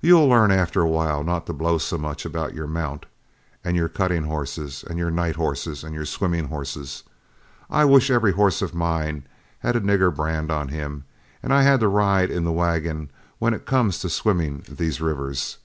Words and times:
You'll 0.00 0.26
learn 0.26 0.50
after 0.50 0.80
a 0.80 0.88
while 0.88 1.22
not 1.22 1.46
to 1.46 1.52
blow 1.52 1.78
so 1.78 1.96
much 1.96 2.24
about 2.24 2.54
your 2.54 2.66
mount, 2.66 3.06
and 3.62 3.76
your 3.76 3.88
cutting 3.88 4.24
horses, 4.24 4.82
and 4.84 4.98
your 4.98 5.12
night 5.12 5.36
horses, 5.36 5.84
and 5.84 5.94
your 5.94 6.06
swimming 6.06 6.46
horses. 6.48 7.04
I 7.70 7.84
wish 7.84 8.10
every 8.10 8.32
horse 8.32 8.62
of 8.62 8.74
mine 8.74 9.28
had 9.60 9.76
a 9.76 9.80
nigger 9.80 10.12
brand 10.12 10.50
on 10.50 10.70
him, 10.70 11.04
and 11.40 11.52
I 11.54 11.62
had 11.62 11.78
to 11.78 11.86
ride 11.88 12.32
in 12.32 12.42
the 12.42 12.50
wagon, 12.50 13.10
when 13.38 13.54
it 13.54 13.64
comes 13.64 14.00
to 14.00 14.10
swimming 14.10 14.64
these 14.68 15.00
rivers. 15.00 15.58